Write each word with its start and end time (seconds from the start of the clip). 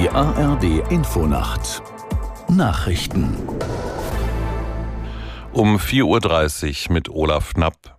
Die 0.00 0.08
ARD 0.10 0.92
Infonacht 0.92 1.82
Nachrichten 2.48 3.36
um 5.52 5.76
4.30 5.76 6.86
Uhr 6.86 6.92
mit 6.92 7.08
Olaf 7.08 7.54
Knapp. 7.54 7.97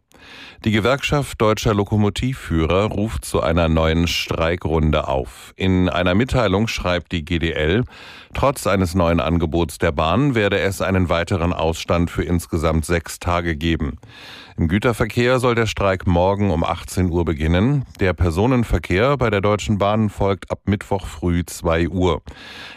Die 0.65 0.71
Gewerkschaft 0.71 1.39
deutscher 1.41 1.73
Lokomotivführer 1.73 2.85
ruft 2.85 3.23
zu 3.23 3.41
einer 3.41 3.69
neuen 3.69 4.07
Streikrunde 4.07 5.07
auf. 5.07 5.53
In 5.55 5.87
einer 5.87 6.15
Mitteilung 6.15 6.67
schreibt 6.67 7.13
die 7.13 7.23
GDL, 7.23 7.85
trotz 8.33 8.67
eines 8.67 8.93
neuen 8.93 9.21
Angebots 9.21 9.77
der 9.77 9.93
Bahn 9.93 10.35
werde 10.35 10.59
es 10.59 10.81
einen 10.81 11.07
weiteren 11.07 11.53
Ausstand 11.53 12.11
für 12.11 12.23
insgesamt 12.23 12.85
sechs 12.85 13.19
Tage 13.19 13.55
geben. 13.55 13.99
Im 14.57 14.67
Güterverkehr 14.67 15.39
soll 15.39 15.55
der 15.55 15.67
Streik 15.67 16.05
morgen 16.05 16.51
um 16.51 16.65
18 16.65 17.09
Uhr 17.09 17.23
beginnen. 17.23 17.85
Der 18.01 18.11
Personenverkehr 18.11 19.15
bei 19.15 19.29
der 19.29 19.39
Deutschen 19.39 19.77
Bahn 19.77 20.09
folgt 20.09 20.51
ab 20.51 20.59
Mittwoch 20.65 21.07
früh 21.07 21.45
2 21.45 21.87
Uhr. 21.87 22.21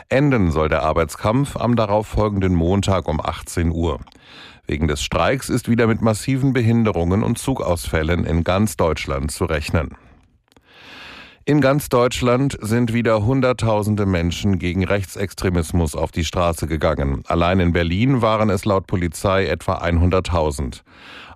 Enden 0.08 0.52
soll 0.52 0.68
der 0.68 0.84
Arbeitskampf 0.84 1.56
am 1.56 1.74
darauffolgenden 1.74 2.54
Montag 2.54 3.08
um 3.08 3.20
18 3.20 3.72
Uhr. 3.72 3.98
Wegen 4.66 4.88
des 4.88 5.02
Streiks 5.02 5.48
ist 5.48 5.68
wieder 5.68 5.86
mit 5.86 6.02
massiven 6.02 6.52
Behinderungen 6.52 7.22
und 7.22 7.38
Zugausfällen 7.38 8.24
in 8.24 8.44
ganz 8.44 8.76
Deutschland 8.76 9.30
zu 9.30 9.44
rechnen. 9.44 9.96
In 11.44 11.60
ganz 11.60 11.88
Deutschland 11.88 12.56
sind 12.60 12.92
wieder 12.92 13.24
Hunderttausende 13.24 14.06
Menschen 14.06 14.60
gegen 14.60 14.84
Rechtsextremismus 14.84 15.96
auf 15.96 16.12
die 16.12 16.24
Straße 16.24 16.68
gegangen. 16.68 17.24
Allein 17.26 17.58
in 17.58 17.72
Berlin 17.72 18.22
waren 18.22 18.48
es 18.48 18.64
laut 18.64 18.86
Polizei 18.86 19.46
etwa 19.46 19.78
100.000. 19.78 20.82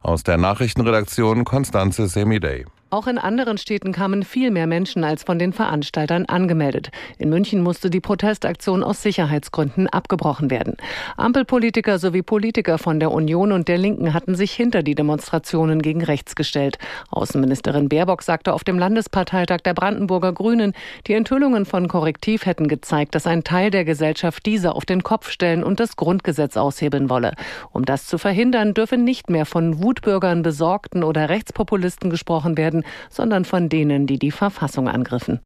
Aus 0.02 0.22
der 0.22 0.36
Nachrichtenredaktion 0.36 1.44
Konstanze 1.44 2.06
Semidey. 2.06 2.66
Auch 2.88 3.08
in 3.08 3.18
anderen 3.18 3.58
Städten 3.58 3.90
kamen 3.90 4.22
viel 4.22 4.52
mehr 4.52 4.68
Menschen 4.68 5.02
als 5.02 5.24
von 5.24 5.40
den 5.40 5.52
Veranstaltern 5.52 6.26
angemeldet. 6.26 6.90
In 7.18 7.30
München 7.30 7.60
musste 7.60 7.90
die 7.90 8.00
Protestaktion 8.00 8.84
aus 8.84 9.02
Sicherheitsgründen 9.02 9.88
abgebrochen 9.88 10.52
werden. 10.52 10.76
Ampelpolitiker 11.16 11.98
sowie 11.98 12.22
Politiker 12.22 12.78
von 12.78 13.00
der 13.00 13.10
Union 13.10 13.50
und 13.50 13.66
der 13.66 13.76
Linken 13.76 14.14
hatten 14.14 14.36
sich 14.36 14.52
hinter 14.52 14.84
die 14.84 14.94
Demonstrationen 14.94 15.82
gegen 15.82 16.04
rechts 16.04 16.36
gestellt. 16.36 16.78
Außenministerin 17.10 17.88
Baerbock 17.88 18.22
sagte 18.22 18.54
auf 18.54 18.62
dem 18.62 18.78
Landesparteitag 18.78 19.62
der 19.62 19.74
Brandenburger 19.74 20.32
Grünen, 20.32 20.72
die 21.08 21.14
Enthüllungen 21.14 21.66
von 21.66 21.88
Korrektiv 21.88 22.46
hätten 22.46 22.68
gezeigt, 22.68 23.16
dass 23.16 23.26
ein 23.26 23.42
Teil 23.42 23.72
der 23.72 23.84
Gesellschaft 23.84 24.46
diese 24.46 24.76
auf 24.76 24.86
den 24.86 25.02
Kopf 25.02 25.30
stellen 25.30 25.64
und 25.64 25.80
das 25.80 25.96
Grundgesetz 25.96 26.56
aushebeln 26.56 27.10
wolle. 27.10 27.34
Um 27.72 27.84
das 27.84 28.06
zu 28.06 28.16
verhindern, 28.16 28.74
dürfe 28.74 28.96
nicht 28.96 29.28
mehr 29.28 29.44
von 29.44 29.82
Wutbürgern, 29.82 30.42
Besorgten 30.42 31.02
oder 31.02 31.28
Rechtspopulisten 31.28 32.10
gesprochen 32.10 32.56
werden, 32.56 32.84
sondern 33.10 33.44
von 33.44 33.68
denen, 33.68 34.06
die 34.06 34.18
die 34.18 34.30
Verfassung 34.30 34.88
angriffen. 34.88 35.40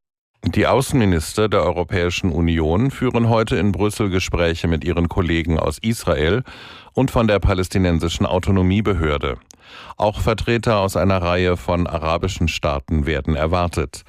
Die 0.47 0.67
Außenminister 0.67 1.51
der 1.51 1.63
Europäischen 1.63 2.33
Union 2.33 2.91
führen 2.91 3.29
heute 3.29 3.57
in 3.57 3.73
Brüssel 3.73 4.09
Gespräche 4.09 4.69
mit 4.69 4.85
ihren 4.85 5.09
Kollegen 5.11 5.59
aus 5.59 5.79
Israel 5.79 6.45
und 6.95 7.11
von 7.11 7.29
der 7.29 7.41
palästinensischen 7.41 8.25
Autonomiebehörde. 8.25 9.37
Auch 9.99 10.21
Vertreter 10.21 10.79
aus 10.79 10.97
einer 10.97 11.21
Reihe 11.21 11.59
von 11.59 11.87
arabischen 11.87 12.49
Staaten 12.49 13.05
werden 13.05 13.37
erwartet. 13.37 14.03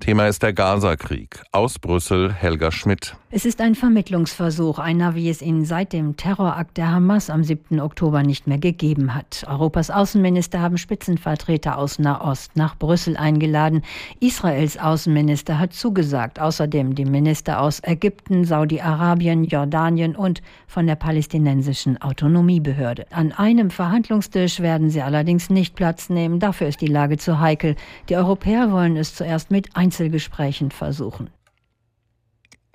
Thema 0.00 0.26
ist 0.26 0.42
der 0.42 0.52
Gaza-Krieg. 0.52 1.42
Aus 1.52 1.78
Brüssel 1.78 2.32
Helga 2.32 2.72
Schmidt. 2.72 3.16
Es 3.36 3.44
ist 3.44 3.60
ein 3.60 3.74
Vermittlungsversuch, 3.74 4.78
einer, 4.78 5.14
wie 5.14 5.28
es 5.28 5.42
ihn 5.42 5.66
seit 5.66 5.92
dem 5.92 6.16
Terrorakt 6.16 6.78
der 6.78 6.90
Hamas 6.90 7.28
am 7.28 7.44
7. 7.44 7.80
Oktober 7.80 8.22
nicht 8.22 8.46
mehr 8.46 8.56
gegeben 8.56 9.14
hat. 9.14 9.44
Europas 9.46 9.90
Außenminister 9.90 10.62
haben 10.62 10.78
Spitzenvertreter 10.78 11.76
aus 11.76 11.98
Nahost 11.98 12.56
nach 12.56 12.78
Brüssel 12.78 13.14
eingeladen. 13.18 13.82
Israels 14.20 14.78
Außenminister 14.78 15.58
hat 15.58 15.74
zugesagt, 15.74 16.40
außerdem 16.40 16.94
die 16.94 17.04
Minister 17.04 17.60
aus 17.60 17.82
Ägypten, 17.82 18.46
Saudi-Arabien, 18.46 19.44
Jordanien 19.44 20.16
und 20.16 20.40
von 20.66 20.86
der 20.86 20.96
palästinensischen 20.96 22.00
Autonomiebehörde. 22.00 23.04
An 23.10 23.32
einem 23.32 23.68
Verhandlungstisch 23.68 24.60
werden 24.60 24.88
sie 24.88 25.02
allerdings 25.02 25.50
nicht 25.50 25.74
Platz 25.74 26.08
nehmen. 26.08 26.40
Dafür 26.40 26.68
ist 26.68 26.80
die 26.80 26.86
Lage 26.86 27.18
zu 27.18 27.38
heikel. 27.38 27.76
Die 28.08 28.16
Europäer 28.16 28.72
wollen 28.72 28.96
es 28.96 29.14
zuerst 29.14 29.50
mit 29.50 29.76
Einzelgesprächen 29.76 30.70
versuchen. 30.70 31.28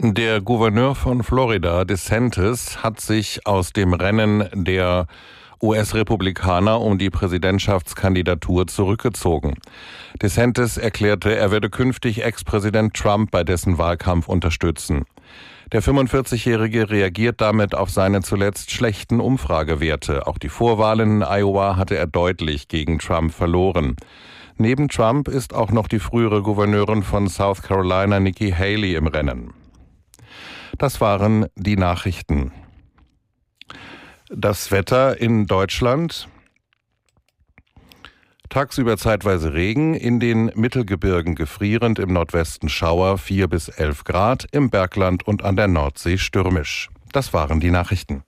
Der 0.03 0.41
Gouverneur 0.41 0.95
von 0.95 1.21
Florida, 1.21 1.85
DeSantis, 1.85 2.81
hat 2.81 2.99
sich 2.99 3.45
aus 3.45 3.71
dem 3.71 3.93
Rennen 3.93 4.49
der 4.51 5.05
US-Republikaner 5.61 6.81
um 6.81 6.97
die 6.97 7.11
Präsidentschaftskandidatur 7.11 8.65
zurückgezogen. 8.65 9.53
DeSantis 10.19 10.77
erklärte, 10.77 11.35
er 11.35 11.51
werde 11.51 11.69
künftig 11.69 12.23
Ex-Präsident 12.23 12.95
Trump 12.95 13.29
bei 13.29 13.43
dessen 13.43 13.77
Wahlkampf 13.77 14.27
unterstützen. 14.27 15.05
Der 15.71 15.83
45-Jährige 15.83 16.89
reagiert 16.89 17.39
damit 17.39 17.75
auf 17.75 17.91
seine 17.91 18.21
zuletzt 18.23 18.71
schlechten 18.71 19.19
Umfragewerte. 19.19 20.25
Auch 20.25 20.39
die 20.39 20.49
Vorwahlen 20.49 21.21
in 21.21 21.27
Iowa 21.27 21.75
hatte 21.75 21.95
er 21.95 22.07
deutlich 22.07 22.67
gegen 22.69 22.97
Trump 22.97 23.35
verloren. 23.35 23.97
Neben 24.57 24.89
Trump 24.89 25.27
ist 25.27 25.53
auch 25.53 25.69
noch 25.69 25.87
die 25.87 25.99
frühere 25.99 26.41
Gouverneurin 26.41 27.03
von 27.03 27.27
South 27.27 27.61
Carolina 27.61 28.19
Nikki 28.19 28.49
Haley 28.49 28.95
im 28.95 29.05
Rennen. 29.05 29.53
Das 30.77 31.01
waren 31.01 31.47
die 31.55 31.77
Nachrichten. 31.77 32.51
Das 34.29 34.71
Wetter 34.71 35.19
in 35.19 35.45
Deutschland. 35.45 36.29
Tagsüber 38.49 38.97
zeitweise 38.97 39.53
Regen, 39.53 39.93
in 39.93 40.19
den 40.19 40.51
Mittelgebirgen 40.55 41.35
gefrierend, 41.35 41.99
im 41.99 42.11
Nordwesten 42.11 42.67
Schauer 42.67 43.17
4 43.17 43.47
bis 43.47 43.69
11 43.69 44.03
Grad, 44.03 44.47
im 44.51 44.69
Bergland 44.69 45.25
und 45.25 45.43
an 45.43 45.55
der 45.55 45.67
Nordsee 45.67 46.17
stürmisch. 46.17 46.89
Das 47.13 47.33
waren 47.33 47.59
die 47.59 47.71
Nachrichten. 47.71 48.23